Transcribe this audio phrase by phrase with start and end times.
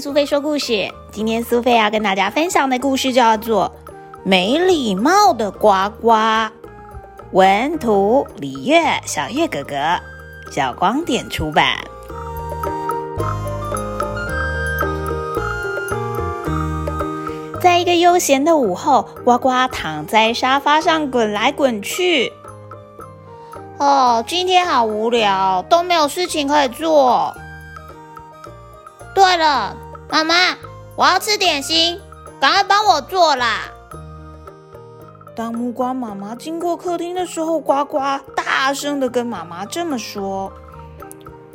[0.00, 0.90] 苏菲说故事。
[1.12, 3.70] 今天苏菲要跟大家分享的故事叫做
[4.24, 6.10] 《没礼貌的呱呱》，
[7.32, 9.76] 文图李月，小月哥哥，
[10.50, 11.76] 小光点出版。
[17.60, 22.32] 在一个悠闲的午后，呱呱躺在沙发上滚来滚去。
[23.76, 27.34] 哦，今天好无聊，都没有事情可以做。
[29.14, 29.76] 对了，
[30.10, 30.34] 妈妈，
[30.96, 32.00] 我要吃点心，
[32.40, 33.70] 赶快帮我做啦！
[35.36, 38.00] 当木瓜妈妈经过客厅的时候，呱呱
[38.34, 40.52] 大声的跟妈妈这么说。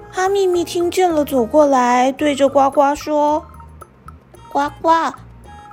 [0.09, 3.45] 哈咪咪听见了，走过来对着呱呱说
[4.53, 4.89] ：“呱呱，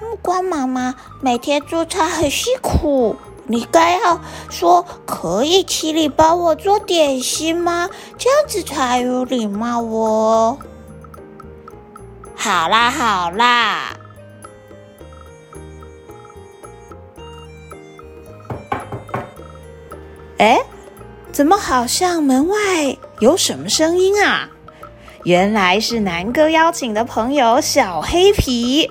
[0.00, 3.14] 木瓜妈妈每天做菜很辛苦，
[3.46, 7.88] 你该要说可以请你帮我做点心吗？
[8.18, 10.58] 这样子才有礼貌哦。”
[12.44, 13.96] 好啦好啦，
[20.38, 20.58] 哎，
[21.30, 22.56] 怎么好像门外
[23.20, 24.50] 有什么声音啊？
[25.22, 28.90] 原来是南哥邀请的朋友小黑皮。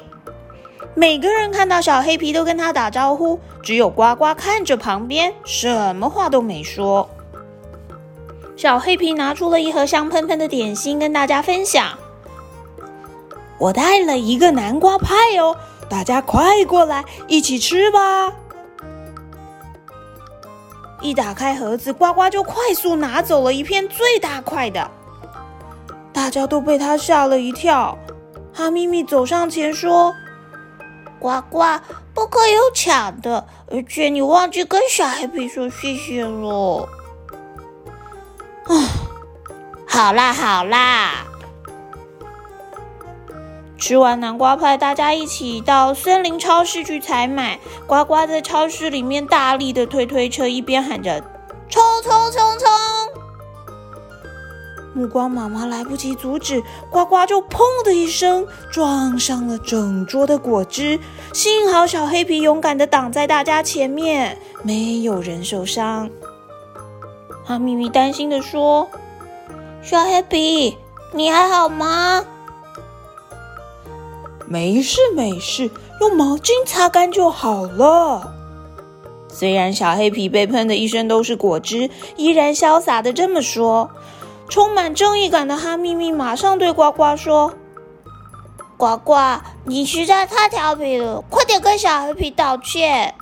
[0.95, 7.09] 每个人看到小黑皮都跟他打招呼，只有呱呱看着旁边，什么话都没说。
[8.55, 11.97] 小黑皮拿出了一盒香喷喷的点心，跟大家分享。
[13.61, 15.55] 我带了一个南瓜派哦，
[15.87, 18.33] 大家快过来一起吃吧！
[20.99, 24.89] 一打开盒子，呱呱就快速拿走了一片最大块的，
[26.11, 27.95] 大家都被他吓了一跳。
[28.51, 30.15] 哈咪咪走上前说
[31.21, 31.79] ：“呱呱，
[32.15, 36.89] 不可以有抢的，而且你忘记跟小黑皮说谢谢了。”
[38.65, 38.73] 啊，
[39.87, 41.27] 好啦好啦。
[43.81, 47.59] 吃完南瓜派，大家一起到森林超市去采买。
[47.87, 51.19] 呱呱在超市里面大力的推推车，一边喊着
[51.67, 52.69] “冲冲冲冲”。
[54.93, 56.61] 目光妈妈来不及阻止，
[56.91, 60.99] 呱呱就“砰”的一声撞上了整桌的果汁。
[61.33, 66.07] 幸好小黑皮勇敢的挡在大家前面，没有人受伤。
[67.43, 68.87] 哈咪咪担心的说
[69.81, 70.77] ：“小黑皮，
[71.13, 72.23] 你还好吗？”
[74.51, 78.33] 没事没事，用毛巾擦干就好了。
[79.29, 83.89] 虽然小黑皮被喷的一身都是果汁，依然潇洒的这么说。
[84.49, 87.53] 充满正义感的哈咪咪马上对呱呱说
[88.75, 93.15] ：“呱呱，你实在太调皮了，快点跟小黑皮道歉。”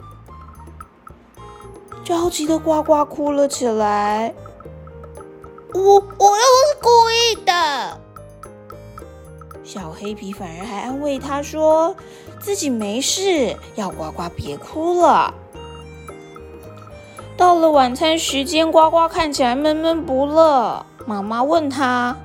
[2.03, 4.34] 着急的呱呱哭了起来
[5.75, 8.01] ：“我我又不是故意的。”
[9.72, 11.96] 小黑皮反而还安慰他说
[12.41, 15.31] ：“自己没事，要呱呱别哭了。”
[17.38, 20.84] 到了晚餐时间，呱呱看起来闷闷不乐。
[21.06, 22.18] 妈妈问他：“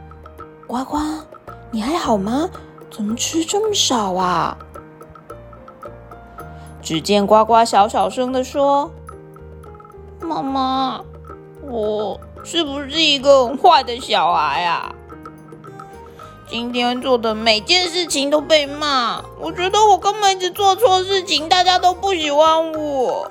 [0.67, 0.97] 呱呱，
[1.71, 2.49] 你还好吗？
[2.91, 4.57] 怎么吃这么少啊？”
[6.81, 8.91] 只见呱呱小小声的说
[10.19, 11.05] ：“妈妈，
[11.61, 14.91] 我是不是一个很坏的小孩啊？”
[16.47, 23.31] 今天做的每件事情都被骂，我觉得我根本一直做错事情，大家都不喜欢我。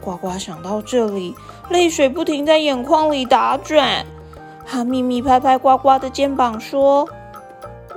[0.00, 1.34] 呱呱想到这里，
[1.68, 4.06] 泪水不停在眼眶里打转。
[4.64, 7.08] 他秘密拍拍呱呱的肩膀说：“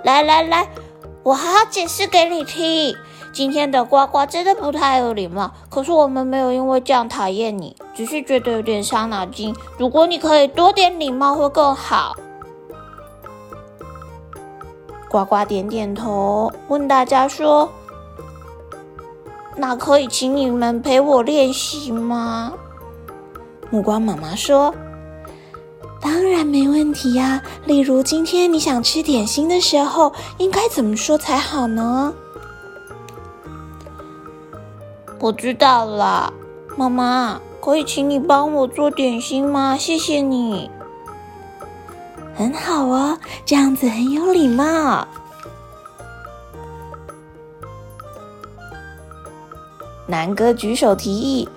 [0.03, 0.67] 来来来，
[1.23, 2.95] 我好好解释给你听。
[3.31, 9.55] 今天的呱呱真的不太有礼貌，可是我们没有因为这样讨厌你，只是觉得有点伤脑筋。
[9.77, 12.17] 如果你可以多点礼貌，会更好。”
[15.09, 17.67] 呱呱点点头，问大家说
[19.57, 22.53] ：“那可以请你们陪我练习吗？”
[23.71, 24.73] 木瓜妈妈说
[25.99, 27.41] ：“当然没问题呀。
[27.65, 32.13] 例如今天你想吃点心的时候，应该怎么说才好呢？”
[35.19, 36.31] 我知道了，
[36.77, 39.75] 妈妈，可以请你帮我做点心吗？
[39.75, 40.69] 谢谢你。
[42.39, 45.05] 很好哦，这样子很有礼貌。
[50.07, 51.49] 南哥举手提议：“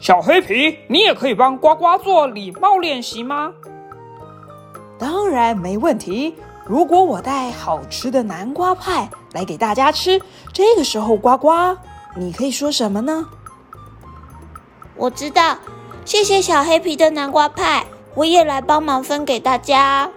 [0.00, 3.52] 小黑皮，你也可以帮呱呱做礼貌练习吗
[4.98, 6.34] ？”“当然没问题。
[6.64, 10.18] 如果我带好吃的南瓜派来给大家吃，
[10.54, 11.76] 这个时候呱呱，
[12.16, 13.28] 你可以说什么呢
[14.96, 15.58] ？”“我知道，
[16.06, 20.08] 谢谢小黑皮的南瓜派。”我也来帮忙分给大家。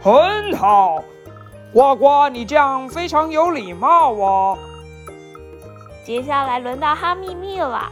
[0.00, 1.02] 很好，
[1.72, 4.58] 呱呱，你这样非常有礼貌哦。
[6.04, 7.90] 接下来轮到哈密密了。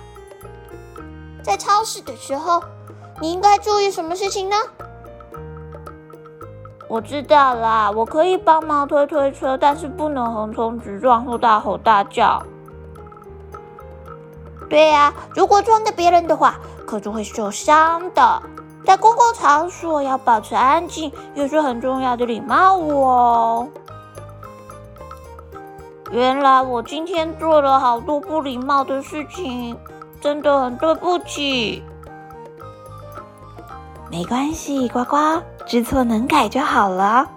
[1.43, 2.63] 在超市的时候，
[3.21, 4.57] 你应该注意什么事情呢？
[6.89, 12.43] 我知道啦，我可以帮忙推推车，但是不能横冲直撞或大吼大叫。
[14.69, 18.43] 对呀，如果撞到别人的话，可就会受伤的。
[18.85, 23.69] 在公共场所要保持安静，也是很重要的礼貌哦。
[26.13, 29.77] 原来我今天做了好多不礼貌的事情，
[30.21, 31.83] 真的很对不起。
[34.09, 37.29] 没关系，呱呱，知错能改就好了。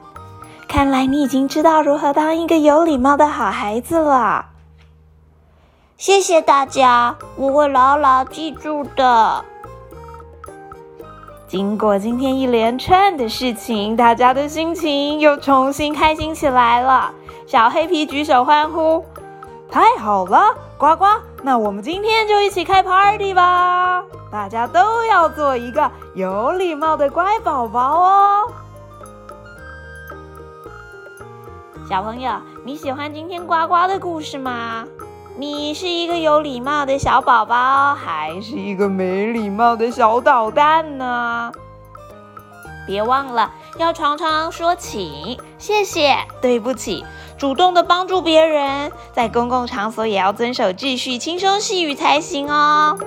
[0.67, 4.45] 看来你已经知道如何当一个有礼貌的好孩子了。
[5.99, 9.43] 谢谢大家，我会牢牢记住的。
[11.45, 17.11] 经过今天一连串的事情，大家的心情又重新开心起来了。
[17.45, 19.03] 小黑皮举手欢呼
[19.69, 21.05] ：“太好了，呱呱！
[21.43, 24.01] 那我们今天就一起开 party 吧！
[24.31, 28.51] 大家都要做一个有礼貌的乖宝宝哦。”
[31.89, 32.31] 小朋友，
[32.63, 34.85] 你喜欢今天呱呱的故事吗？
[35.39, 41.50] 你是一个有礼貌的小宝宝，还是一个没礼貌的小捣蛋呢？
[42.86, 47.06] 别忘了要常常说请、谢谢、对不起。
[47.38, 52.97] 主动的帮助别人，在公共场所也要遵守秩序，轻声细语才行哦。